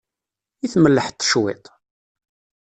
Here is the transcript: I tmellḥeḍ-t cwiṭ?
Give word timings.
I 0.65 0.67
tmellḥeḍ-t 0.73 1.25
cwiṭ? 1.31 1.65